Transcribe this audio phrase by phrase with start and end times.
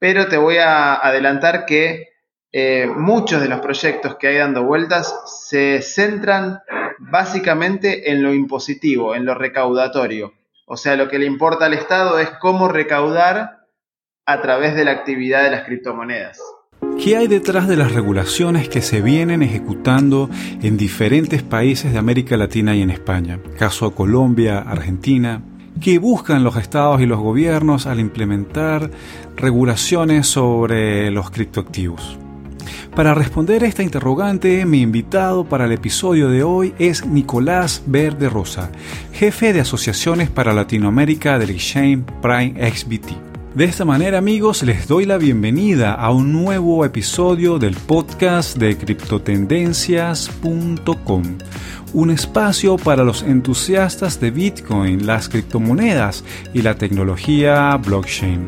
[0.00, 2.08] pero te voy a adelantar que
[2.50, 5.14] eh, muchos de los proyectos que hay dando vueltas
[5.48, 6.58] se centran
[6.98, 10.32] básicamente en lo impositivo, en lo recaudatorio.
[10.66, 13.66] O sea, lo que le importa al Estado es cómo recaudar
[14.26, 16.40] a través de la actividad de las criptomonedas.
[17.02, 20.30] ¿Qué hay detrás de las regulaciones que se vienen ejecutando
[20.62, 23.38] en diferentes países de América Latina y en España?
[23.58, 25.42] Caso Colombia, Argentina.
[25.80, 28.90] ¿Qué buscan los estados y los gobiernos al implementar
[29.34, 32.18] regulaciones sobre los criptoactivos?
[32.94, 38.28] Para responder a esta interrogante, mi invitado para el episodio de hoy es Nicolás Verde
[38.28, 38.70] Rosa,
[39.14, 43.29] jefe de asociaciones para Latinoamérica del Exchange Prime XBT.
[43.54, 48.78] De esta manera amigos les doy la bienvenida a un nuevo episodio del podcast de
[48.78, 51.22] criptotendencias.com,
[51.92, 56.22] un espacio para los entusiastas de Bitcoin, las criptomonedas
[56.54, 58.46] y la tecnología blockchain.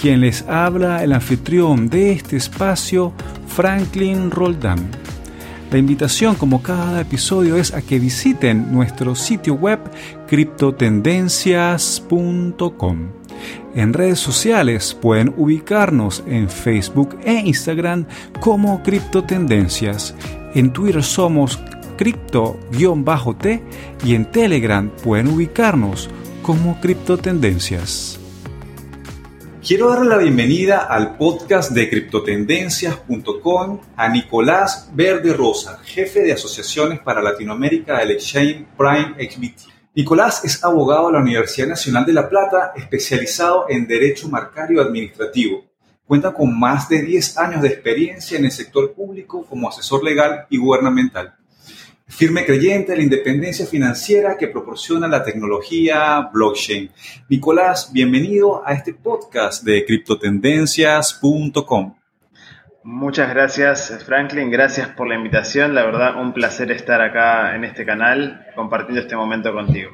[0.00, 3.12] Quien les habla el anfitrión de este espacio,
[3.46, 4.90] Franklin Roldán.
[5.70, 9.80] La invitación como cada episodio es a que visiten nuestro sitio web
[10.28, 13.19] criptotendencias.com.
[13.74, 18.06] En redes sociales pueden ubicarnos en Facebook e Instagram
[18.40, 20.14] como Criptotendencias.
[20.54, 21.58] En Twitter somos
[21.96, 23.62] cripto-t
[24.04, 26.08] y en Telegram pueden ubicarnos
[26.42, 28.18] como Criptotendencias.
[29.66, 37.00] Quiero darle la bienvenida al podcast de criptotendencias.com a Nicolás Verde Rosa, jefe de asociaciones
[37.00, 39.79] para Latinoamérica del Exchange Prime XBT.
[39.92, 45.64] Nicolás es abogado de la Universidad Nacional de La Plata, especializado en Derecho Marcario Administrativo.
[46.06, 50.46] Cuenta con más de 10 años de experiencia en el sector público como asesor legal
[50.48, 51.34] y gubernamental.
[52.06, 56.88] Firme creyente de la independencia financiera que proporciona la tecnología blockchain.
[57.28, 61.99] Nicolás, bienvenido a este podcast de criptotendencias.com.
[62.82, 64.50] Muchas gracias, Franklin.
[64.50, 65.74] Gracias por la invitación.
[65.74, 69.90] La verdad, un placer estar acá en este canal compartiendo este momento contigo.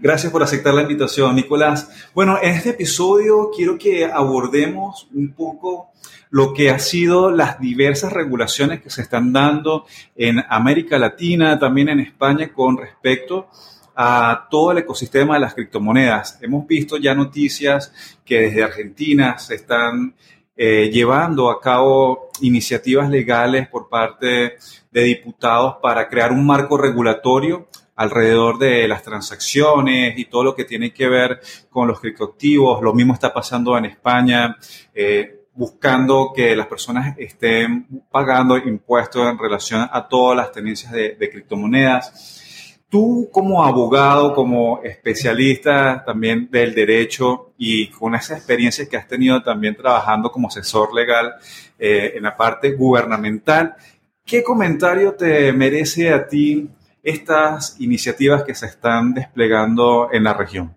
[0.00, 2.10] Gracias por aceptar la invitación, Nicolás.
[2.12, 5.92] Bueno, en este episodio quiero que abordemos un poco
[6.30, 11.88] lo que ha sido las diversas regulaciones que se están dando en América Latina, también
[11.88, 13.48] en España, con respecto
[13.94, 16.38] a todo el ecosistema de las criptomonedas.
[16.42, 17.92] Hemos visto ya noticias
[18.24, 20.14] que desde Argentina se están
[20.60, 24.56] eh, llevando a cabo iniciativas legales por parte
[24.90, 30.64] de diputados para crear un marco regulatorio alrededor de las transacciones y todo lo que
[30.64, 32.82] tiene que ver con los criptoactivos.
[32.82, 34.56] Lo mismo está pasando en España,
[34.92, 41.30] eh, buscando que las personas estén pagando impuestos en relación a todas las tenencias de
[41.30, 42.47] criptomonedas.
[42.90, 49.42] Tú como abogado, como especialista también del derecho y con esa experiencia que has tenido
[49.42, 51.34] también trabajando como asesor legal
[51.78, 53.76] eh, en la parte gubernamental,
[54.24, 56.70] ¿qué comentario te merece a ti
[57.02, 60.74] estas iniciativas que se están desplegando en la región?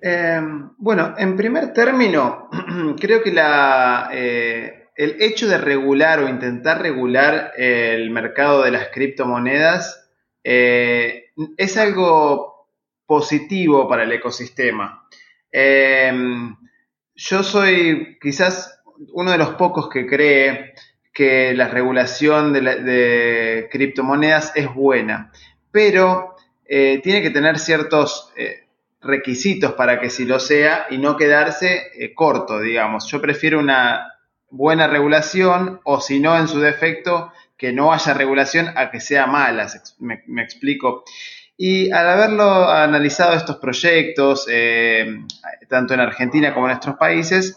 [0.00, 0.40] Eh,
[0.78, 2.48] bueno, en primer término,
[2.98, 3.34] creo que
[4.12, 10.05] eh, el hecho de regular o intentar regular el mercado de las criptomonedas
[10.48, 12.68] es algo
[13.06, 15.08] positivo para el ecosistema.
[15.50, 16.56] Em,
[17.14, 18.80] yo soy quizás
[19.12, 20.74] uno de los pocos que cree
[21.12, 25.32] que la regulación de, criptomonedas es buena,
[25.70, 26.36] pero
[26.66, 28.66] eh, tiene que tener ciertos eh,
[29.00, 33.06] requisitos para que sí lo sea y no quedarse eh, corto, digamos.
[33.10, 34.12] Yo prefiero una
[34.50, 39.26] buena regulación o si no, en su defecto, que no haya regulación a que sea
[39.26, 39.66] mala,
[39.98, 41.04] me, explico.
[41.56, 45.06] Y al haberlo analizado estos proyectos, eh,
[45.68, 47.56] tanto en Argentina como en nuestros países,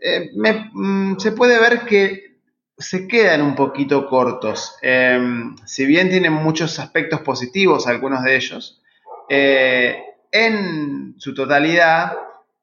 [0.00, 2.38] eh, mm, se puede ver que
[2.78, 4.76] se quedan un poquito cortos.
[4.80, 5.20] Eh,
[5.66, 8.82] si bien tienen muchos aspectos positivos, algunos de ellos,
[9.30, 12.16] en su totalidad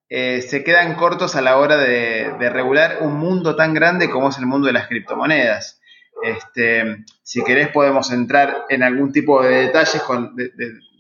[0.10, 4.48] se quedan cortos a la hora de regular un mundo tan grande como es el
[4.48, 5.80] mundo de las criptomonedas.
[6.24, 10.02] Este, si querés podemos entrar en algún tipo de detalles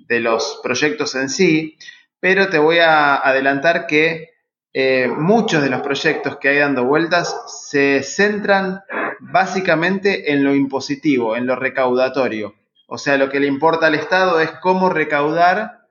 [0.08, 1.78] de, los proyectos en sí,
[2.20, 4.30] pero te voy a adelantar que
[4.74, 7.36] eh, muchos de los proyectos que hay dando vueltas
[7.70, 8.82] se centran
[9.20, 12.56] básicamente en lo impositivo, en lo recaudatorio.
[12.88, 15.88] O sea, lo que le importa al Estado es cómo recaudar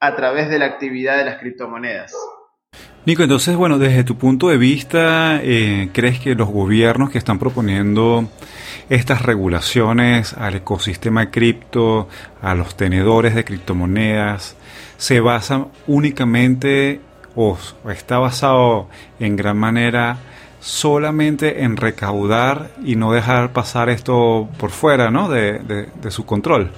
[0.00, 2.14] a través de la actividad de las criptomonedas.
[3.06, 7.38] Nico, entonces, bueno, desde tu punto de vista, eh, ¿crees que los gobiernos que están
[7.38, 8.28] proponiendo
[8.90, 12.08] estas regulaciones al ecosistema cripto,
[12.42, 14.56] a los tenedores de criptomonedas,
[14.96, 17.00] se basan únicamente
[17.34, 17.56] o,
[17.88, 18.88] está basado
[19.20, 20.18] en gran manera
[20.60, 25.28] solamente en recaudar y no dejar pasar esto por fuera ¿no?
[25.28, 26.72] de, su control.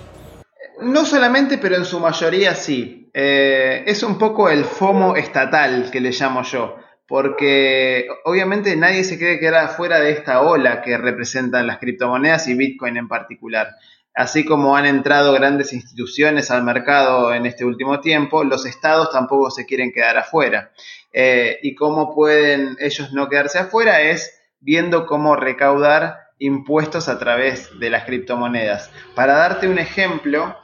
[0.83, 3.00] No solamente, pero en su mayoría sí.
[3.12, 6.77] Eh, es un poco el FOMO estatal que le llamo yo,
[7.07, 12.47] porque obviamente nadie se cree que era fuera de esta ola que representan las criptomonedas
[12.49, 13.69] y Bitcoin en particular.
[14.15, 19.51] Así como han entrado grandes instituciones al mercado en este último tiempo, los estados tampoco
[19.51, 20.73] se quieren quedar afuera.
[21.12, 27.79] Eh, y cómo pueden ellos no quedarse afuera es viendo cómo recaudar impuestos a través
[27.79, 28.91] de las criptomonedas.
[29.15, 30.57] Para darte un ejemplo,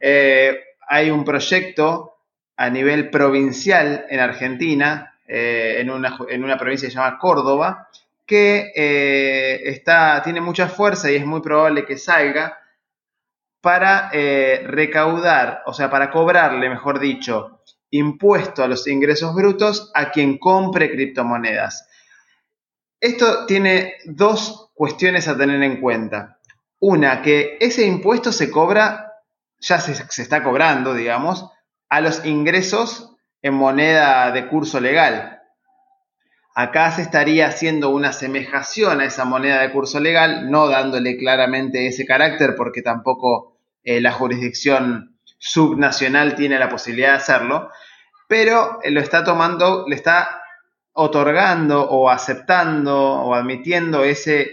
[0.00, 0.58] eh,
[0.88, 2.16] hay un proyecto
[2.56, 6.16] a nivel provincial en Argentina, eh, en, una,
[6.58, 7.88] provincia que se llama Córdoba,
[8.26, 8.72] que
[9.64, 12.58] está, tiene mucha fuerza y es muy probable que salga
[13.60, 17.60] para recaudar, o sea, para cobrarle, mejor dicho,
[17.90, 21.88] impuesto a los ingresos brutos a quien compre criptomonedas.
[23.00, 26.40] Esto tiene dos cuestiones a tener en cuenta.
[26.80, 29.13] Una, que ese impuesto se cobra,
[29.64, 31.50] ya se, está cobrando, digamos,
[31.88, 35.40] a los ingresos en moneda de curso legal.
[36.54, 41.86] Acá se estaría haciendo una asemejación a esa moneda de curso legal, no dándole claramente
[41.86, 47.70] ese carácter porque tampoco eh, la jurisdicción subnacional tiene la posibilidad de hacerlo,
[48.28, 50.42] pero lo está tomando, le está
[50.92, 54.50] otorgando o aceptando o admitiendo ese,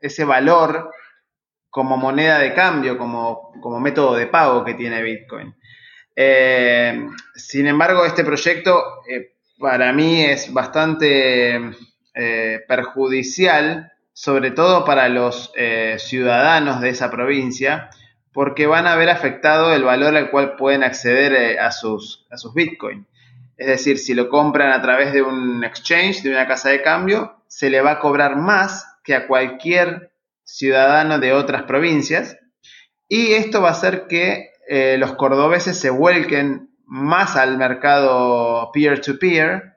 [0.00, 0.90] ese valor
[1.72, 5.54] como moneda de cambio, como, como método de pago que tiene Bitcoin.
[6.14, 11.72] Eh, sin embargo, este proyecto eh, para mí es bastante
[12.12, 15.50] eh, perjudicial, sobre todo para los
[15.96, 17.88] ciudadanos de esa provincia,
[18.34, 22.52] porque van a ver afectado el valor al cual pueden acceder a sus, a sus
[22.52, 23.06] Bitcoin.
[23.56, 27.42] Es decir, si lo compran a través de un exchange, de una casa de cambio,
[27.46, 30.11] se le va a cobrar más que a cualquier
[30.52, 32.36] ciudadano de otras provincias.
[33.08, 39.70] Y esto va a hacer que eh, los cordobeses se vuelquen más al mercado peer-to-peer.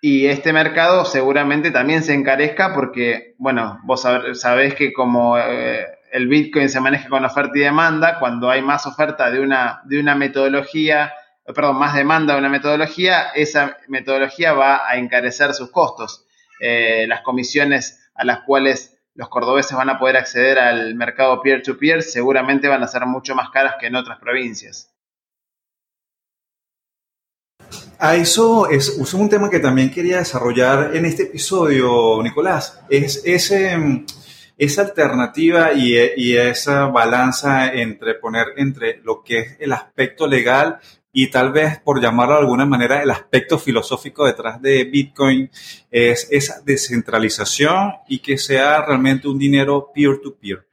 [0.00, 6.28] y este mercado seguramente también se encarezca porque, bueno, vos sabés que como eh, el
[6.28, 10.14] Bitcoin se maneja con oferta y demanda, cuando hay más oferta de una, de una
[10.14, 11.12] metodología,
[11.46, 16.26] perdón, más demanda de una metodología, esa metodología va a encarecer sus costos.
[16.60, 22.04] Eh, las comisiones a las cuales los cordobeses van a poder acceder al mercado peer-to-peer
[22.04, 24.94] seguramente van a ser mucho más caras que en otras provincias.
[27.98, 32.80] A eso es, es, un tema que también quería desarrollar en este episodio, Nicolás.
[32.88, 34.04] Es ese
[34.56, 40.78] esa alternativa y, esa balanza entre poner entre lo que es el aspecto legal
[41.20, 45.50] y tal vez, por llamarlo de alguna manera, el aspecto filosófico detrás de Bitcoin
[45.90, 50.68] es esa descentralización y que sea realmente un dinero peer-to-peer.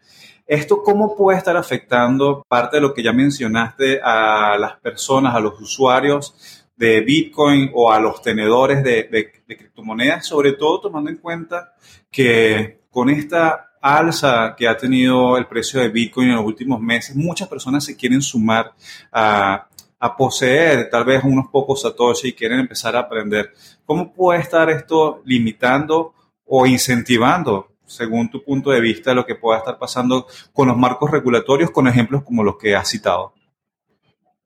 [0.45, 5.39] ¿Esto cómo puede estar afectando parte de lo que ya mencionaste a las personas, a
[5.39, 9.09] los usuarios de Bitcoin o a los tenedores de,
[9.47, 10.27] de criptomonedas?
[10.27, 11.73] Sobre todo tomando en cuenta
[12.11, 17.15] que con esta alza que ha tenido el precio de Bitcoin en los últimos meses,
[17.15, 18.73] muchas personas se quieren sumar
[19.11, 19.69] a,
[20.13, 23.53] poseer tal vez unos pocos satoshi y quieren empezar a aprender.
[23.85, 26.13] ¿Cómo puede estar esto limitando
[26.45, 31.11] o incentivando, según tu punto de vista, lo que pueda estar pasando con los marcos
[31.11, 33.33] regulatorios, con ejemplos como los que has citado?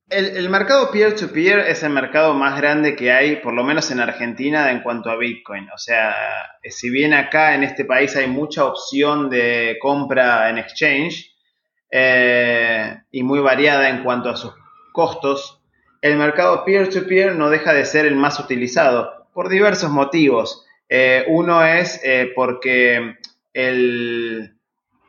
[0.09, 4.71] El, mercado peer-to-peer es el mercado más grande que hay, por lo menos en Argentina,
[4.71, 5.69] en cuanto a Bitcoin.
[5.69, 6.15] O sea,
[6.63, 11.31] si bien acá en este país hay mucha opción de compra en exchange
[11.91, 14.51] eh, y muy variada en cuanto a sus
[14.99, 15.61] costos,
[16.01, 20.65] el mercado peer-to-peer no deja de ser el más utilizado por diversos motivos.
[20.89, 23.15] Eh, uno es eh, porque
[23.53, 24.57] el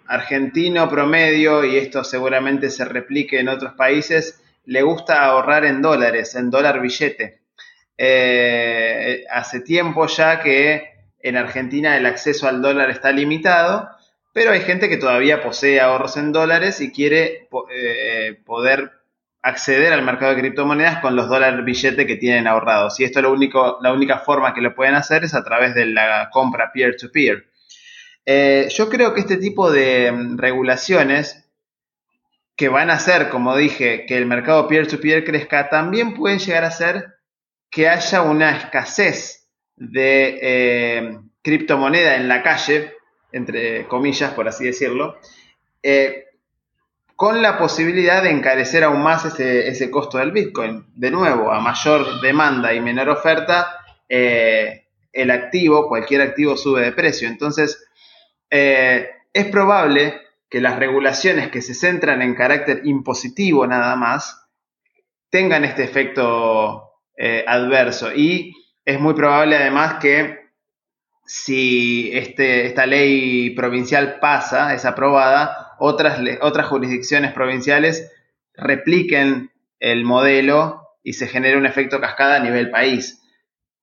[0.07, 6.37] argentino promedio, y esto seguramente se replique en otros países, le gusta ahorrar en dólares,
[6.37, 7.41] en dólar billete.
[7.99, 10.85] Eh, hace tiempo ya que
[11.19, 13.91] en Argentina el acceso al dólar está limitado,
[14.33, 17.49] pero hay gente que todavía posee ahorros en dólares y quiere
[18.47, 19.00] poder
[19.43, 23.01] acceder al mercado de criptomonedas con los dólares billete que tienen ahorrados.
[23.01, 25.87] Y esto lo único, la única forma que lo pueden hacer es a través de
[25.87, 27.47] la compra peer-to-peer.
[28.27, 31.47] Eh, yo creo que este tipo de mm, regulaciones
[32.55, 36.71] que van a hacer, como dije, que el mercado peer-to-peer crezca, también pueden llegar a
[36.71, 37.15] ser
[37.71, 42.93] que haya una escasez de eh, criptomoneda en la calle,
[43.33, 45.19] entre comillas, por así decirlo,
[45.83, 46.27] eh,
[47.21, 50.87] con la posibilidad de encarecer aún más ese, costo del Bitcoin.
[50.95, 56.93] De nuevo, a mayor demanda y menor oferta, eh, el activo, cualquier activo sube de
[56.93, 57.29] precio.
[57.29, 57.87] Entonces,
[58.49, 64.49] eh, es probable que las regulaciones que se centran en carácter impositivo nada más
[65.29, 66.85] tengan este efecto
[67.19, 68.15] eh, adverso.
[68.15, 70.39] Y es muy probable además que
[71.27, 78.13] si este, esta ley provincial pasa, es aprobada, otras, otras jurisdicciones provinciales
[78.55, 83.23] repliquen el modelo y se genere un efecto cascada a nivel país.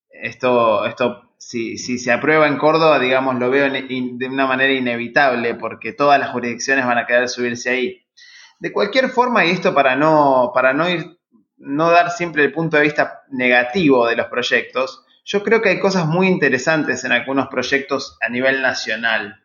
[0.10, 5.94] Esto, esto si, se aprueba en Córdoba, digamos, lo veo de una manera inevitable porque
[5.94, 8.06] todas las jurisdicciones van a querer subirse ahí.
[8.60, 11.18] De cualquier forma, y esto para no, para no ir,
[11.58, 15.80] no dar siempre el punto de vista negativo de los proyectos, yo creo que hay
[15.80, 19.44] cosas muy interesantes en algunos proyectos a nivel nacional.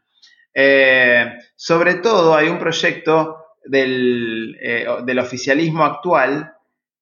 [0.54, 6.54] Eh, sobre todo hay un proyecto del, eh, del oficialismo actual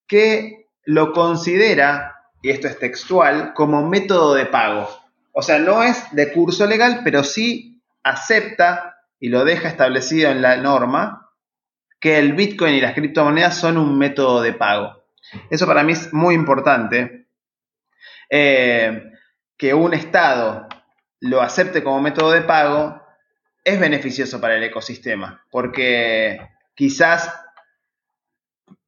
[0.07, 4.89] que lo considera y esto es textual, como método de pago.
[5.33, 10.43] O sea, no es de curso legal, pero sí acepta y lo deja establecido en
[10.43, 11.31] la norma
[12.01, 15.05] que el Bitcoin y las criptomonedas son un método de pago.
[15.51, 17.29] Eso para mí es muy importante.
[18.31, 19.13] Eh,
[19.57, 20.67] que un Estado
[21.21, 23.00] lo acepte como método de pago
[23.71, 26.41] es beneficioso para el ecosistema, porque
[26.75, 27.33] quizás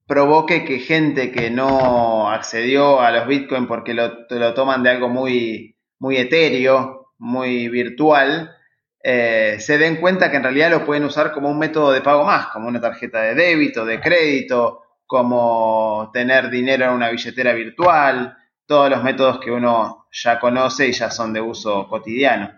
[0.07, 5.77] provoque que gente que no accedió a los Bitcoin porque lo, toman de algo muy,
[5.99, 8.55] muy etéreo, muy virtual,
[9.03, 12.25] eh, se den cuenta que en realidad lo pueden usar como un método de pago
[12.25, 18.37] más, como una tarjeta de débito, de crédito, como tener dinero en una billetera virtual,
[18.67, 22.51] todos los métodos que uno ya conoce y ya son de uso cotidiano.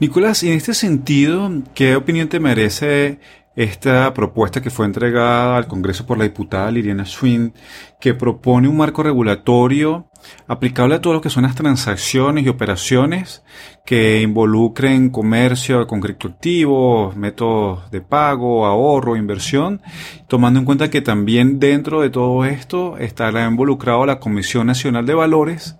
[0.00, 3.20] Nicolás, y en este sentido, ¿qué opinión te merece
[3.54, 7.52] esta propuesta que fue entregada al Congreso por la diputada Liliana Schwinn,
[8.00, 10.08] que propone un marco regulatorio
[10.46, 13.44] aplicable a todo lo que son las transacciones y operaciones
[13.84, 19.82] que involucren comercio con criptoactivos, métodos de pago, ahorro, inversión,
[20.28, 25.14] tomando en cuenta que también dentro de todo esto estará involucrado la Comisión Nacional de
[25.14, 25.76] Valores,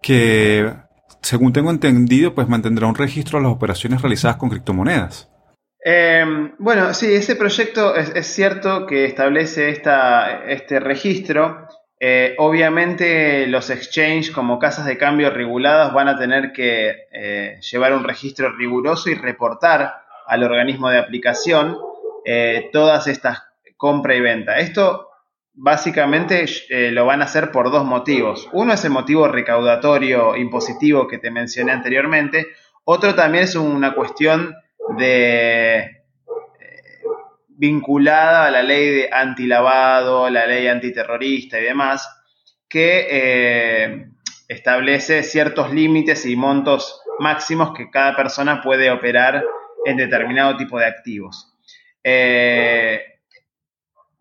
[0.00, 0.72] que
[1.22, 5.30] según tengo entendido, pues mantendrá un registro de las operaciones realizadas con criptomonedas.
[5.80, 11.68] Em, bueno, sí, ese proyecto es, cierto que establece esta, este registro.
[12.00, 17.92] Eh, obviamente los exchanges como casas de cambio reguladas van a tener que eh, llevar
[17.92, 19.94] un registro riguroso y reportar
[20.26, 21.76] al organismo de aplicación
[22.24, 23.44] eh, todas estas
[23.76, 24.58] compra y venta.
[24.58, 25.07] Esto
[25.60, 26.46] básicamente
[26.92, 28.48] lo van a hacer por dos motivos.
[28.52, 32.46] Uno es el motivo recaudatorio impositivo que te mencioné anteriormente.
[32.84, 34.54] Otro también es una cuestión
[34.96, 35.92] de eh,
[37.48, 42.08] vinculada a la ley de antilavado, la ley antiterrorista y demás,
[42.68, 44.06] que eh,
[44.48, 49.44] establece ciertos límites y montos máximos que cada persona puede operar
[49.84, 51.52] en determinado tipo de activos.
[52.04, 53.17] Eh,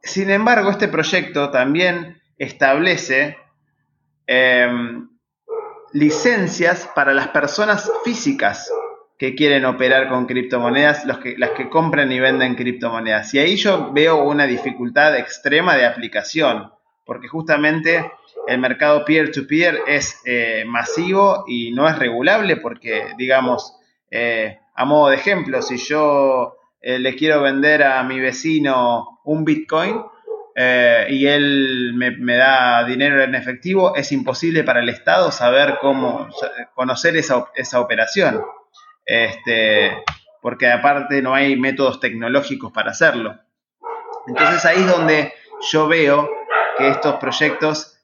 [0.07, 3.37] sin embargo, este proyecto también establece
[5.93, 8.69] licencias para las personas físicas
[9.17, 13.33] que quieren operar con criptomonedas, los que, las que compran y venden criptomonedas.
[13.33, 16.71] Y ahí yo veo una dificultad extrema de aplicación,
[17.03, 18.11] porque justamente
[18.47, 23.75] el mercado peer-to-peer es eh, masivo y no es regulable porque, digamos,
[24.11, 29.45] eh, a modo de ejemplo, si yo eh, le quiero vender a mi vecino un
[29.45, 30.03] Bitcoin,
[31.09, 36.27] y él me, da dinero en efectivo, es imposible para el Estado saber cómo
[36.73, 38.41] conocer esa, esa operación
[39.07, 40.03] este,
[40.41, 43.39] porque aparte no hay métodos tecnológicos para hacerlo.
[44.27, 45.33] Entonces ahí es donde
[45.71, 46.29] yo veo
[46.77, 47.97] que estos proyectos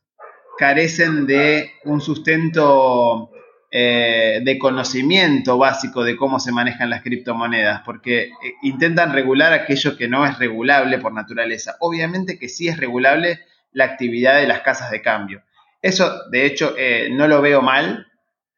[0.57, 3.29] carecen de un sustento
[3.75, 8.29] eh, de conocimiento básico de cómo se manejan las criptomonedas, porque eh,
[8.61, 11.75] intentan regular aquello que no es regulable por naturaleza.
[11.79, 13.39] Obviamente que sí es regulable
[13.71, 15.41] la actividad de las casas de cambio.
[15.81, 18.05] Eso, de hecho, eh, no lo veo mal,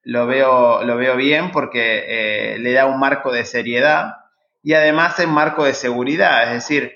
[0.04, 4.16] lo veo, lo veo bien porque le da un marco de seriedad
[4.64, 6.94] y además un marco de seguridad, es decir,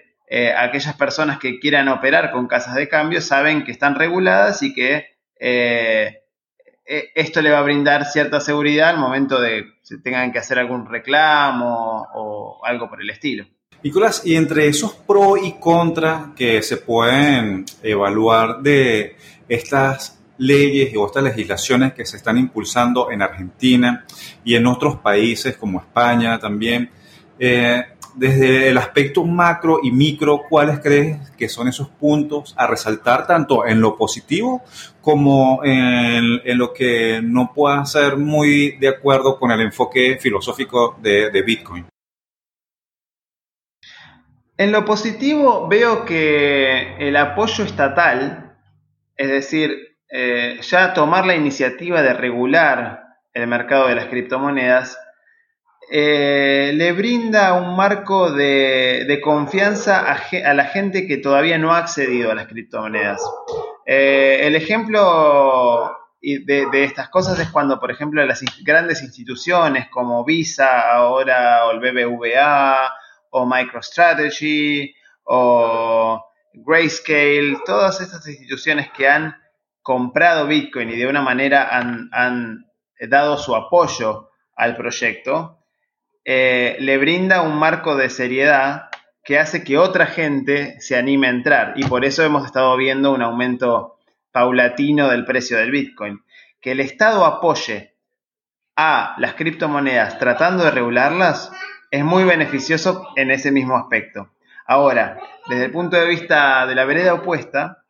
[0.58, 5.08] aquellas personas que quieran operar con casas de cambio saben que están reguladas y que
[6.90, 10.88] esto le va a brindar cierta seguridad al momento de que tengan que hacer algún
[10.88, 13.46] reclamo o algo por el estilo.
[13.84, 19.16] Nicolás, y entre esos pros y contras que se pueden evaluar de
[19.48, 24.06] estas leyes y estas legislaciones que se están impulsando en Argentina
[24.44, 26.90] y en otros países como España también.
[27.38, 27.84] Eh,
[28.20, 33.66] desde el aspecto macro y micro, ¿cuáles crees que son esos puntos a resaltar tanto
[33.66, 34.62] en lo positivo
[35.00, 41.42] como en, lo que no pueda ser muy de acuerdo con el enfoque filosófico de,
[41.42, 41.86] Bitcoin?
[44.58, 48.58] En lo positivo veo que el apoyo estatal,
[49.16, 54.98] es decir, eh, ya tomar la iniciativa de regular el mercado de las criptomonedas,
[55.92, 62.32] eh, le brinda un marco de, confianza a, la gente que todavía no ha accedido
[62.32, 63.22] a las criptomonedas.
[63.86, 65.92] Eh, el ejemplo
[66.22, 71.72] de, de, estas cosas es cuando, por ejemplo, las grandes instituciones como Visa, ahora o
[71.72, 72.94] el BBVA,
[73.32, 74.94] o MicroStrategy,
[75.24, 79.36] o Grayscale, todas estas instituciones que han
[79.82, 82.66] comprado Bitcoin y de una manera han, han
[83.08, 85.59] dado su apoyo al proyecto,
[86.26, 88.90] eh, le brinda un marco de seriedad
[89.24, 91.74] que hace que otra gente se anime a entrar.
[91.76, 94.00] Y por eso hemos estado viendo un aumento
[94.32, 96.24] paulatino del precio del Bitcoin.
[96.62, 97.96] Que el Estado apoye
[98.76, 101.52] a las criptomonedas tratando de regularlas
[101.92, 104.32] es muy beneficioso en ese mismo aspecto.
[104.66, 107.84] Ahora, desde el punto de vista de la vereda opuesta,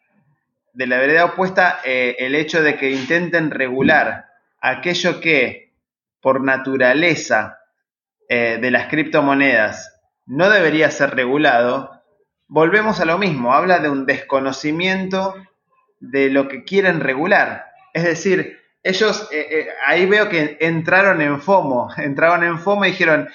[0.74, 4.28] de la vereda opuesta, eh, el hecho de que intenten regular
[4.62, 5.74] aquello que
[6.22, 7.59] por naturaleza
[8.32, 11.90] eh, de las criptomonedas no debería ser regulado,
[12.48, 15.34] volvemos a lo mismo, habla de un desconocimiento
[16.00, 17.66] de lo que quieren regular.
[17.92, 22.92] Es decir, ellos, eh, eh, ahí veo que entraron en FOMO, entraron en FOMO y
[22.92, 23.28] dijeron,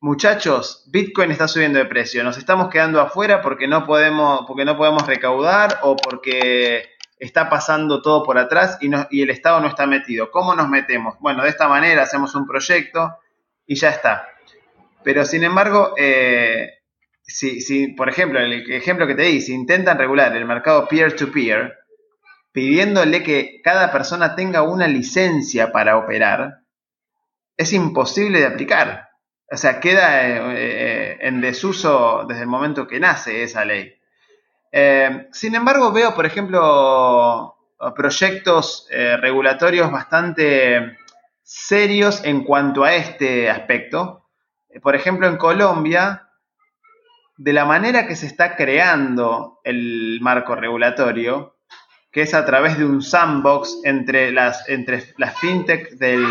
[0.00, 4.76] muchachos, Bitcoin está subiendo de precio, nos estamos quedando afuera porque no podemos, porque no
[4.76, 6.90] podemos recaudar o porque
[7.22, 10.30] está pasando todo por atrás y, y el Estado no está metido.
[10.32, 11.14] ¿Cómo nos metemos?
[11.20, 13.16] Bueno, de esta manera hacemos un proyecto
[13.64, 14.28] y ya está.
[15.04, 16.80] Pero sin embargo, eh,
[17.22, 21.78] si, por ejemplo, el ejemplo que te di, si intentan regular el mercado peer-to-peer,
[22.50, 26.62] pidiéndole que cada persona tenga una licencia para operar,
[27.56, 29.10] es imposible de aplicar.
[29.48, 33.94] O sea, queda eh, eh, en desuso desde el momento que nace esa ley.
[34.72, 37.56] Eh, sin embargo, veo, por ejemplo,
[37.94, 40.96] proyectos eh, regulatorios bastante
[41.42, 44.30] serios en cuanto a este aspecto.
[44.70, 46.30] Eh, por ejemplo, en Colombia,
[47.36, 51.56] de la manera que se está creando el marco regulatorio,
[52.10, 56.24] que es a través de un sandbox entre las, entre las fintech del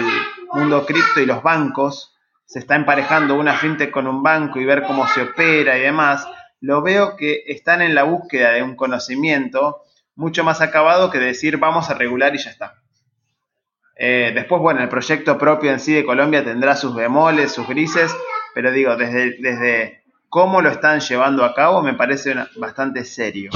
[0.54, 4.84] mundo cripto y los bancos, se está emparejando una fintech con un banco y ver
[4.84, 6.28] cómo se opera y demás,
[6.62, 9.82] lo veo que están en la búsqueda de un conocimiento
[10.16, 12.76] mucho más acabado que decir vamos a regular y ya está.
[13.98, 18.16] Eh, después, bueno, el proyecto propio en sí de Colombia tendrá sus bemoles, sus grises,
[18.54, 23.52] pero digo, desde, desde cómo lo están llevando a cabo me parece bastante serio.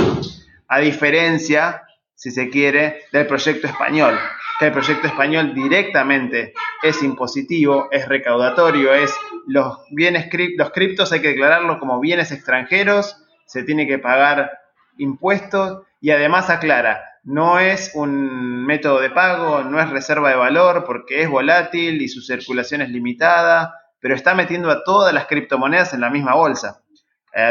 [0.68, 1.84] A diferencia,
[2.16, 4.18] si se quiere, del proyecto español,
[4.58, 9.14] que el proyecto español directamente es impositivo, es recaudatorio, es
[9.48, 14.60] los bienes los criptos hay que declararlos como bienes extranjeros, se tiene que pagar
[14.98, 20.86] impuestos y además aclara, no es un método de pago, no es reserva de valor
[20.86, 25.94] porque es volátil y su circulación es limitada, pero está metiendo a todas las criptomonedas
[25.94, 26.82] en la misma bolsa.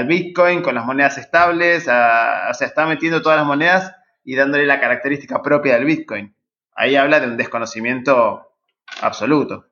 [0.07, 4.81] Bitcoin con las monedas estables, o sea, está metiendo todas las monedas y dándole la
[4.81, 6.35] característica propia del Bitcoin.
[6.75, 8.51] Ahí habla de un desconocimiento
[9.01, 9.67] absoluto.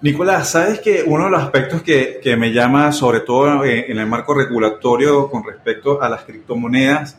[0.00, 4.32] Nicolás, sabes que uno de los aspectos que, me llama, sobre todo en, el marco
[4.32, 7.18] regulatorio con respecto a las criptomonedas,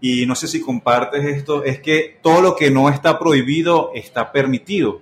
[0.00, 4.30] y no sé si compartes esto, es que todo lo que no está prohibido está
[4.30, 5.00] permitido.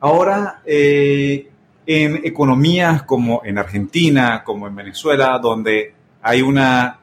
[0.00, 1.50] Ahora, eh,
[1.86, 6.99] en economías como en Argentina, como en Venezuela, donde hay una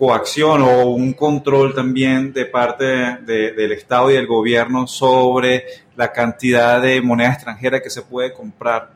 [0.00, 6.80] coacción o un control también de parte del Estado y del gobierno sobre la cantidad
[6.80, 8.92] de moneda extranjera que se puede comprar.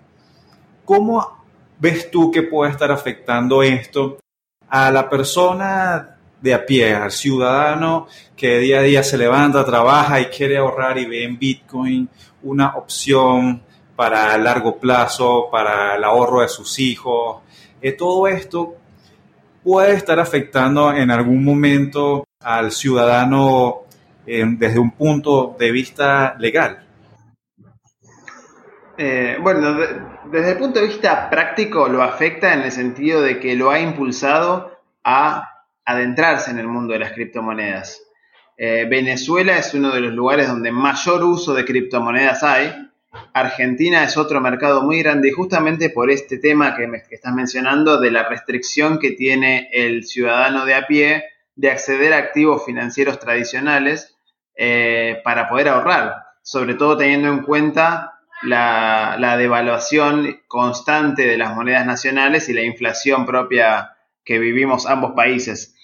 [0.83, 1.45] ¿Cómo
[1.79, 4.17] ves tú que puede estar afectando esto
[4.67, 10.23] a la persona de a pie, al ciudadano que día a día se levanta, trabaja
[10.23, 12.09] y quiere ahorrar y ve en Bitcoin
[12.45, 13.63] una opción
[13.95, 17.43] para largo plazo, para el ahorro de sus hijos?
[17.83, 18.77] Eh, todo esto
[19.65, 23.85] puede estar afectando en algún momento al ciudadano
[24.27, 26.87] eh, desde un punto de vista legal?
[28.97, 29.77] Eh, bueno,
[30.31, 33.81] desde el punto de vista práctico lo afecta en el sentido de que lo ha
[33.81, 35.51] impulsado a
[35.85, 38.03] adentrarse en el mundo de las criptomonedas.
[38.57, 42.84] Eh, Venezuela es uno de los lugares donde mayor uso de criptomonedas hay
[43.35, 48.13] Argentina es otro mercado muy grande y justamente por este tema que, estás mencionando de
[48.13, 51.25] la restricción que tiene el ciudadano de a pie
[51.57, 54.17] de acceder a activos financieros tradicionales
[54.55, 61.87] eh, para poder ahorrar, sobre todo teniendo en cuenta la, devaluación constante de las monedas
[61.87, 65.75] nacionales y la inflación propia que vivimos ambos países.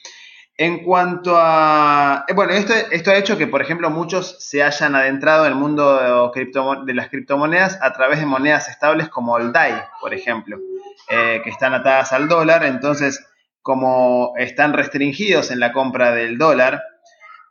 [0.60, 2.26] En cuanto a...
[2.28, 5.58] Eh, bueno, esto, esto ha hecho que, por ejemplo, muchos se hayan adentrado en el
[5.58, 6.30] mundo
[6.84, 10.58] de, las criptomonedas a través de monedas estables como el DAI, por ejemplo,
[11.08, 12.66] eh, que están atadas al dólar.
[12.66, 13.26] Entonces,
[13.62, 16.82] como están restringidos en la compra del dólar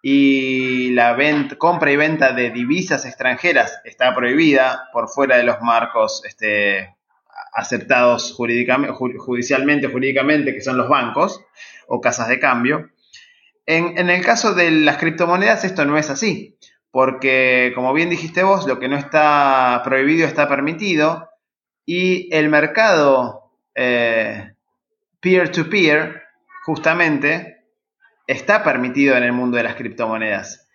[0.03, 1.17] y la
[1.57, 6.95] compra y venta de divisas extranjeras está prohibida por fuera de los marcos este,
[7.53, 11.43] aceptados judicialmente, jurídicamente, que son los bancos
[11.87, 12.91] o casas de cambio,
[13.71, 16.57] en, el caso de las criptomonedas esto no es así,
[16.89, 21.29] porque como bien dijiste vos, lo que no está prohibido está permitido
[21.85, 24.53] y el mercado eh,
[25.19, 26.23] peer-to-peer
[26.65, 27.63] justamente
[28.25, 30.67] está permitido en el mundo de las criptomonedas.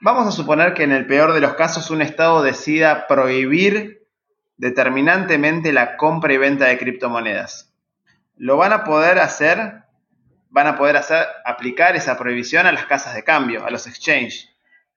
[0.00, 4.06] Vamos a suponer que en el peor de los casos un Estado decida prohibir
[4.56, 7.72] determinantemente la compra y venta de criptomonedas.
[8.36, 9.85] Lo van a poder hacer
[10.50, 14.48] van a poder hacer, aplicar esa prohibición a las casas de cambio, a los exchanges.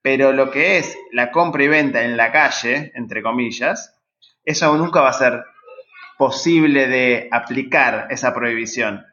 [0.02, 3.98] Pero lo que es la compra y venta en la calle, entre comillas,
[4.44, 5.44] eso nunca va a ser
[6.16, 9.06] posible de aplicar esa prohibición.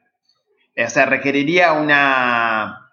[0.77, 2.91] O sea, requeriría una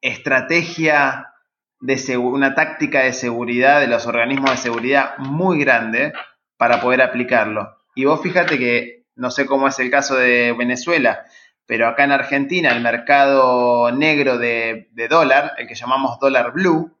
[0.00, 1.34] estrategia
[1.80, 6.12] de una táctica de seguridad de los organismos de seguridad muy grande
[6.56, 7.78] para poder aplicarlo.
[7.94, 11.24] Y vos fíjate que, no sé cómo es el caso de Venezuela,
[11.66, 16.96] pero acá en Argentina el mercado negro de, dólar, el que llamamos dólar blue,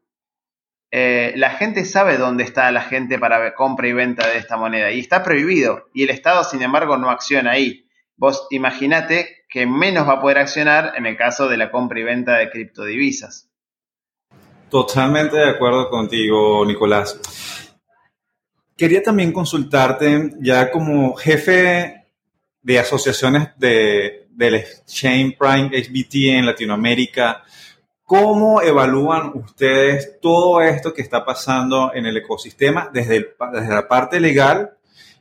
[0.92, 4.90] eh, la gente sabe dónde está la gente para compra y venta de esta moneda
[4.90, 7.86] y está prohibido y el Estado sin embargo no acciona ahí.
[8.16, 12.02] Vos imaginate que menos va a poder accionar en el caso de la compra y
[12.02, 13.48] venta de criptodivisas.
[14.70, 17.20] Totalmente de acuerdo contigo, Nicolás.
[18.76, 22.06] Quería también consultarte ya como jefe
[22.62, 27.42] de asociaciones de del Exchange Prime HBT en Latinoamérica.
[28.04, 34.18] ¿Cómo evalúan ustedes todo esto que está pasando en el ecosistema desde, desde la parte
[34.18, 34.72] legal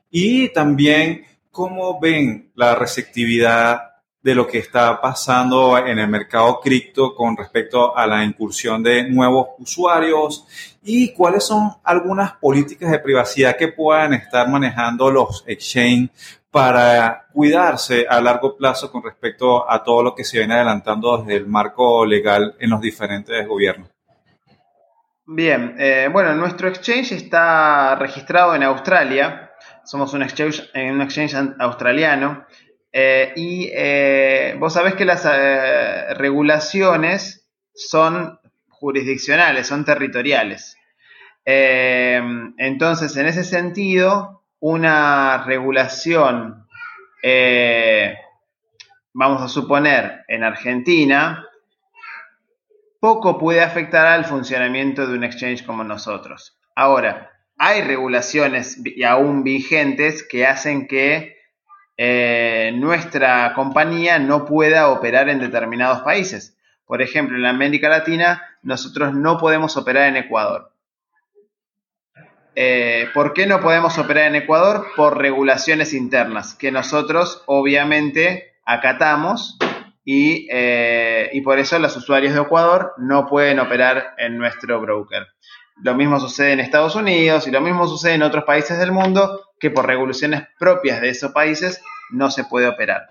[0.10, 3.90] y también cómo ven la receptividad
[4.22, 9.10] de lo que está pasando en el mercado cripto con respecto a la incursión de
[9.10, 10.46] nuevos usuarios
[10.84, 16.10] y cuáles son algunas políticas de privacidad que puedan estar manejando los exchange
[16.52, 21.38] para cuidarse a largo plazo con respecto a todo lo que se viene adelantando desde
[21.38, 23.90] el marco legal en los diferentes gobiernos.
[25.32, 29.52] Bien, eh, bueno, nuestro exchange está registrado en Australia,
[29.86, 32.48] somos un exchange, eh, australiano,
[32.92, 35.24] eh, y vos sabés que las
[36.18, 40.76] regulaciones son jurisdiccionales, son territoriales.
[41.46, 46.68] entonces, en ese sentido, una regulación,
[47.24, 48.18] eh,
[49.14, 51.46] vamos a suponer, en Argentina,
[53.00, 56.60] poco puede afectar al funcionamiento de un exchange como nosotros.
[56.76, 61.38] Ahora, hay regulaciones aún vigentes que hacen que
[61.98, 66.58] eh, nuestra compañía no pueda operar en determinados países.
[66.86, 70.74] Por ejemplo, en América Latina, nosotros no podemos operar en Ecuador.
[72.62, 74.88] Eh, ¿Por qué no podemos operar en Ecuador?
[74.98, 79.58] Por regulaciones internas, que nosotros obviamente acatamos
[80.04, 85.26] y, eh, y, por eso los usuarios de Ecuador no pueden operar en nuestro broker.
[85.82, 89.54] Lo mismo sucede en Estados Unidos y lo mismo sucede en otros países del mundo
[89.58, 93.08] que por regulaciones propias de esos países no se puede operar.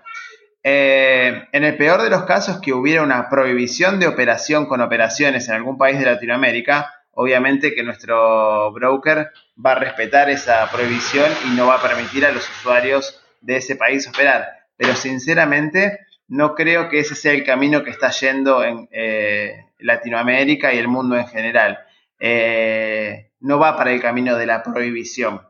[0.61, 5.49] Eh, en el peor de los casos que hubiera una prohibición de operación con operaciones
[5.49, 9.31] en algún país de Latinoamérica, obviamente que nuestro broker
[9.63, 13.75] va a respetar esa prohibición y no va a permitir a los usuarios de ese
[13.75, 14.47] país operar.
[14.77, 20.73] Pero sinceramente no creo que ese sea el camino que está yendo en eh, Latinoamérica
[20.73, 21.79] y el mundo en general.
[22.19, 25.41] Eh, no va para el camino de la prohibición,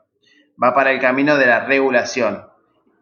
[0.62, 2.46] va para el camino de la regulación.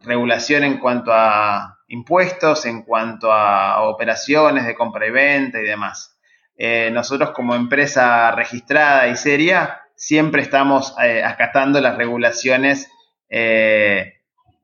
[0.03, 6.16] Regulación en cuanto a impuestos, en cuanto a operaciones de compra y venta y demás.
[6.57, 12.91] Eh, nosotros como empresa registrada y seria siempre estamos eh, acatando las regulaciones
[13.29, 14.15] eh,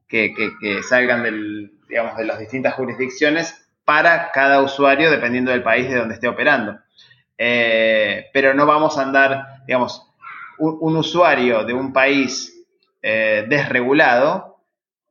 [0.07, 0.33] que,
[0.87, 6.79] salgan de las distintas jurisdicciones para cada usuario dependiendo del país de donde esté operando.
[7.37, 10.07] pero no vamos a andar, digamos,
[10.59, 12.53] un, usuario de un país
[13.01, 14.52] desregulado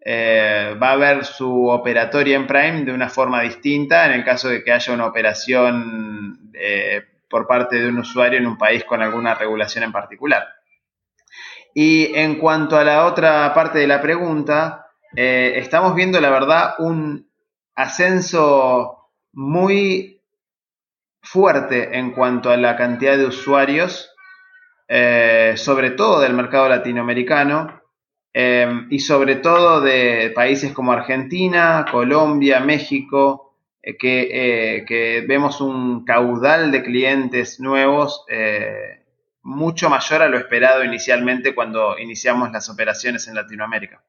[0.05, 4.49] eh, va a ver su operatoria en Prime de una forma distinta en el caso
[4.49, 9.01] de que haya una operación eh, por parte de un usuario en un país con
[9.03, 10.47] alguna regulación en particular.
[11.75, 17.31] Y en cuanto a la otra parte de la pregunta, estamos viendo la verdad un
[17.75, 20.23] ascenso muy
[21.23, 24.12] fuerte en cuanto a la cantidad de usuarios
[24.95, 27.82] eh, sobre todo del mercado latinoamericano
[28.35, 36.71] eh, y sobre todo de países como Argentina, Colombia, México, eh, que, vemos un caudal
[36.71, 38.25] de clientes nuevos
[39.42, 44.01] mucho mayor a lo esperado inicialmente cuando iniciamos las operaciones en Latinoamérica.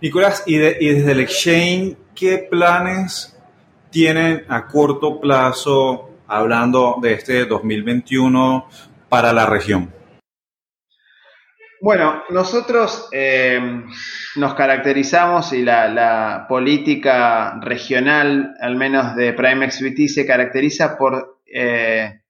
[0.00, 3.38] Nicolás, y, y desde el exchange, ¿qué planes
[3.90, 8.66] tienen a corto plazo, hablando de este 2021,
[9.08, 9.99] para la región?
[11.82, 13.58] Bueno, nosotros eh,
[14.36, 22.20] nos caracterizamos y la, política regional, al menos de Prime XBT, se caracteriza por eh,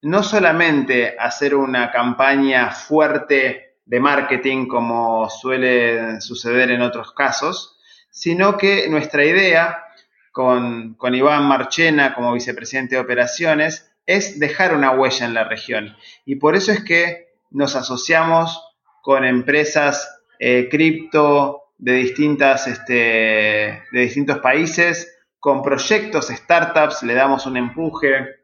[0.00, 7.78] no solamente hacer una campaña fuerte de marketing como suele suceder en otros casos,
[8.10, 9.84] sino que nuestra idea
[10.32, 15.94] con, con Iván Marchena como vicepresidente de operaciones es dejar una huella en la región.
[16.24, 18.62] Y por eso es que nos asociamos
[19.06, 27.46] con empresas eh, cripto de, distintas, este, de distintos países, con proyectos, startups, le damos
[27.46, 28.40] un empuje,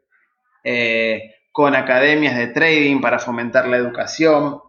[0.63, 4.61] eh, con academias de trading para fomentar la educación,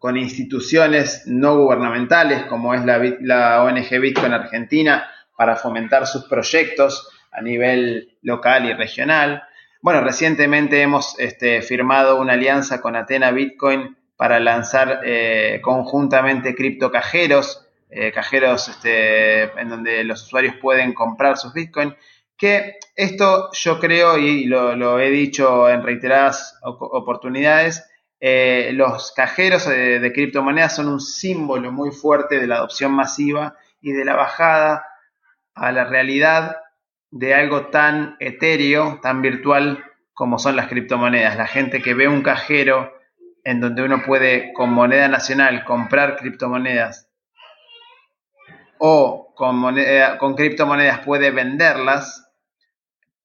[0.00, 7.40] con instituciones no gubernamentales como es la, ONG Bitcoin Argentina para fomentar sus proyectos a
[7.40, 9.44] nivel local y regional.
[9.80, 17.66] Bueno, recientemente hemos este, firmado una alianza con Atena Bitcoin para lanzar eh, conjuntamente criptocajeros,
[17.88, 21.96] eh, cajeros este, en donde los usuarios pueden comprar sus Bitcoin,
[22.36, 27.88] que esto yo creo, y lo, he dicho en reiteradas oportunidades,
[28.20, 33.92] eh, los cajeros de criptomonedas son un símbolo muy fuerte de la adopción masiva y
[33.92, 34.84] de la bajada
[35.54, 36.58] a la realidad
[37.10, 41.38] de algo tan etéreo, tan virtual como son las criptomonedas.
[41.38, 42.99] La gente que ve un cajero
[43.44, 47.08] en donde uno puede con moneda nacional comprar criptomonedas
[48.78, 49.76] o con,
[50.18, 52.28] con criptomonedas puede venderlas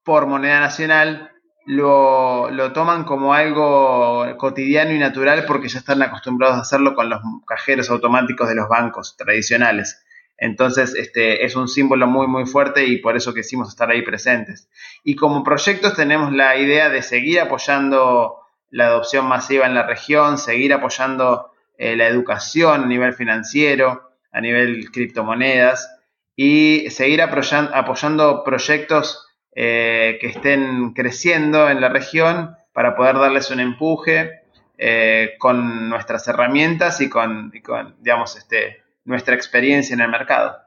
[0.04, 1.32] por moneda nacional,
[1.66, 7.10] lo, lo, toman como algo cotidiano y natural porque ya están acostumbrados a hacerlo con
[7.10, 10.06] los cajeros automáticos de los bancos tradicionales.
[10.38, 14.70] Entonces, este, es un símbolo muy, muy fuerte y por eso quisimos estar ahí presentes.
[15.04, 18.45] Y como proyectos tenemos la idea de seguir apoyando
[18.76, 24.42] la adopción masiva en la región, seguir apoyando eh, la educación a nivel financiero, a
[24.42, 25.98] nivel criptomonedas
[26.36, 33.62] y seguir apoyando, proyectos eh, que estén creciendo en la región para poder darles un
[33.62, 34.42] empuje
[34.78, 40.58] eh, con nuestras herramientas y con, y con digamos, este, nuestra experiencia en el mercado.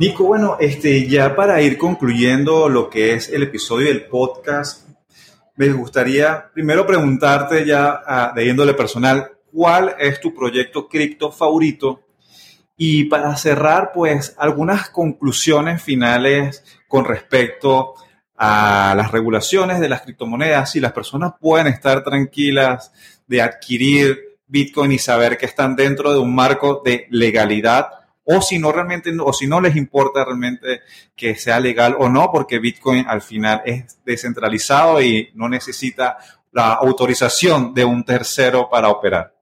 [0.00, 4.87] Nico, bueno, este, ya para ir concluyendo lo que es el episodio del podcast,
[5.58, 12.04] me gustaría primero preguntarte ya ah, de índole personal, ¿cuál es tu proyecto cripto favorito?
[12.76, 17.94] Y para cerrar, pues, algunas conclusiones finales con respecto
[18.36, 22.92] a las regulaciones de las criptomonedas, si las personas pueden estar tranquilas
[23.26, 27.88] de adquirir Bitcoin y saber que están dentro de un marco de legalidad
[28.30, 30.82] o si no realmente o si no les importa realmente
[31.16, 36.18] que sea legal o no porque Bitcoin al final es descentralizado y no necesita
[36.52, 39.34] la autorización de un tercero para operar.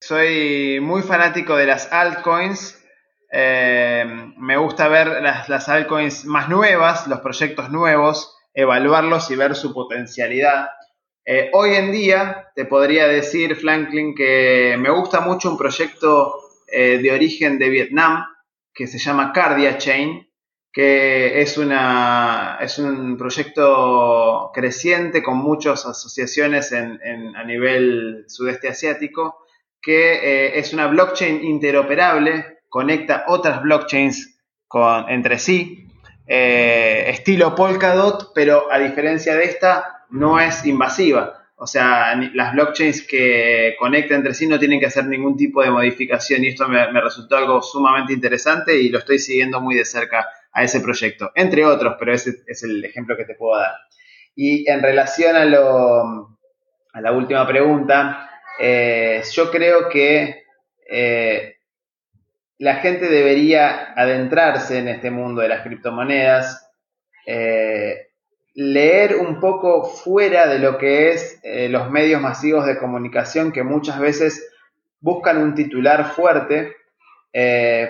[0.00, 2.76] Soy muy fanático de las altcoins.
[3.30, 4.04] Eh,
[4.36, 9.72] me gusta ver las, las altcoins más nuevas, los proyectos nuevos, evaluarlos y ver su
[9.72, 10.70] potencialidad.
[11.24, 16.98] Eh, hoy en día te podría decir, Franklin, que me gusta mucho un proyecto eh,
[16.98, 18.24] de origen de Vietnam
[18.72, 20.28] que se llama Cardia Chain,
[20.72, 29.46] que es, una, es un proyecto creciente con muchas asociaciones en, a nivel sudeste asiático,
[29.80, 35.88] que eh, es una blockchain interoperable, conecta otras blockchains con, entre sí,
[36.26, 41.37] estilo Polkadot, pero a diferencia de esta, no es invasiva.
[41.60, 45.70] O sea, las blockchains que conectan entre sí no tienen que hacer ningún tipo de
[45.70, 50.28] modificación y esto me, resultó algo sumamente interesante y lo estoy siguiendo muy de cerca
[50.52, 53.74] a ese proyecto, entre otros, pero ese es el ejemplo que te puedo dar.
[54.36, 56.38] Y en relación a, lo,
[56.92, 60.44] a la última pregunta, eh, yo creo que
[60.88, 61.56] eh,
[62.58, 66.70] la gente debería adentrarse en este mundo de las criptomonedas,
[67.26, 68.07] eh,
[68.54, 74.00] leer un poco fuera de lo que es los medios masivos de comunicación que muchas
[74.00, 74.50] veces
[75.00, 76.74] buscan un titular fuerte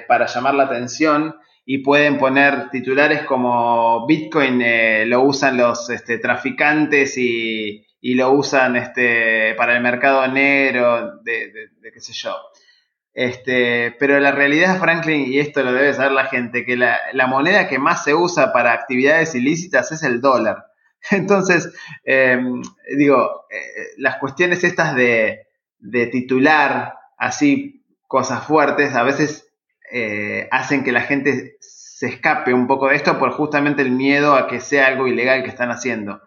[0.07, 1.35] para llamar la atención
[1.71, 8.77] y pueden poner titulares como Bitcoin eh, lo usan los este, traficantes y, lo usan
[8.77, 12.35] este, para el mercado negro, de, qué sé yo.
[13.15, 17.69] Este, pero la realidad, Franklin, y esto lo debe saber la gente, que la, moneda
[17.69, 20.67] que más se usa para actividades ilícitas es el dólar.
[21.11, 21.73] Entonces,
[22.05, 22.63] em,
[22.97, 25.47] digo, eh, las cuestiones estas de,
[25.79, 29.49] de titular así cosas fuertes, a veces
[29.91, 34.35] eh, hacen que la gente se escape un poco de esto por justamente el miedo
[34.35, 36.21] a que sea algo ilegal que están haciendo.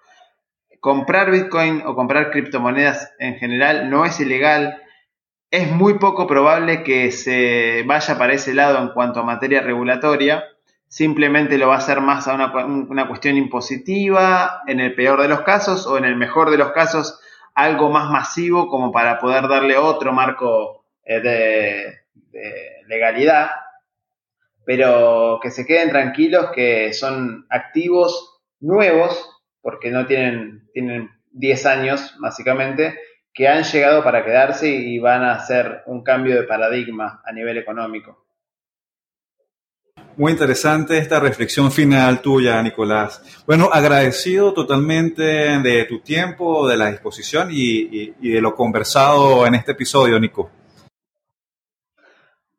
[0.79, 4.80] Comprar Bitcoin o comprar criptomonedas en general no es ilegal.
[5.51, 10.45] Es muy poco probable que se vaya para ese lado en cuanto a materia regulatoria.
[10.87, 15.41] Simplemente lo va a hacer más a una, cuestión impositiva, en el peor de los
[15.41, 17.19] casos, o en el mejor de los casos,
[17.53, 21.99] algo más masivo como para poder darle otro marco eh, de,
[22.31, 22.53] de
[22.87, 23.49] legalidad,
[24.65, 29.29] pero que se queden tranquilos que son activos nuevos,
[29.61, 32.97] porque no tienen, tienen 10 años básicamente,
[33.33, 37.57] que han llegado para quedarse y van a hacer un cambio de paradigma a nivel
[37.57, 38.25] económico.
[40.17, 43.43] Muy interesante esta reflexión final tuya, Nicolás.
[43.47, 49.55] Bueno, agradecido totalmente de tu tiempo, de la disposición y, y de lo conversado en
[49.55, 50.51] este episodio, Nico.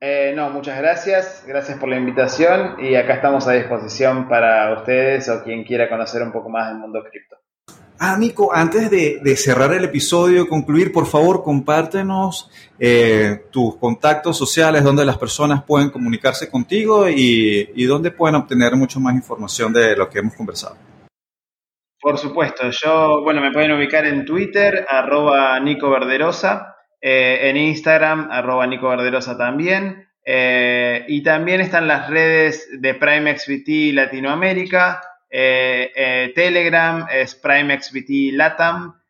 [0.04, 1.44] Eh, no, muchas gracias.
[1.46, 6.22] Gracias por la invitación y acá estamos a disposición para ustedes o quien quiera conocer
[6.22, 7.37] un poco más del mundo cripto.
[8.04, 14.82] Ah, Nico, antes de, cerrar el episodio, concluir, por favor, compártenos eh, tus contactos sociales,
[14.82, 19.94] donde las personas pueden comunicarse contigo y, y donde pueden obtener mucho más información de
[19.94, 20.76] lo que hemos conversado.
[22.00, 28.26] Por supuesto, yo, bueno, me pueden ubicar en Twitter, arroba Nico Verderosa, eh, en Instagram,
[28.32, 30.08] arroba Nico Verderosa también.
[30.26, 35.02] Eh, y también están las redes de PrimeXVT Latinoamérica.
[35.34, 39.00] Eh, Telegram es PrimeXVT Latam.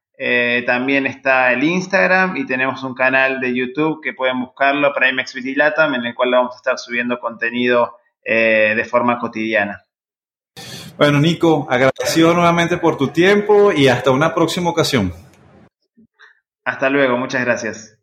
[0.65, 5.95] también está el Instagram y tenemos un canal de YouTube que pueden buscarlo, PrimeXVT Latam,
[5.95, 9.83] en el cual vamos a estar subiendo contenido de forma cotidiana.
[10.97, 15.13] Bueno, Nico, agradecido nuevamente por tu tiempo y hasta una próxima ocasión.
[16.65, 17.99] Hasta luego, muchas gracias.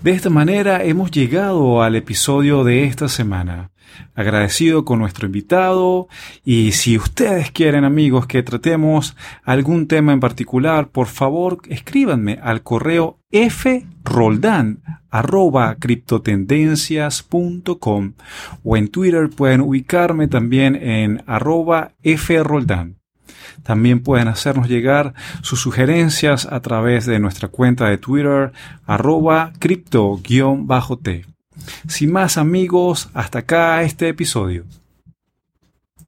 [0.00, 3.71] De esta manera hemos llegado al episodio de esta semana.
[4.14, 6.08] Agradecido con nuestro invitado
[6.44, 12.62] y si ustedes quieren amigos que tratemos algún tema en particular, por favor escríbanme al
[12.62, 13.18] correo
[14.04, 18.12] froldan arroba criptotendencias.com
[18.64, 23.02] o en Twitter pueden ubicarme también en arroba froldan.
[23.62, 28.52] También pueden hacernos llegar sus sugerencias a través de nuestra cuenta de Twitter
[28.86, 31.31] arroba cripto-t.
[31.88, 34.64] Sin más amigos, hasta acá este episodio.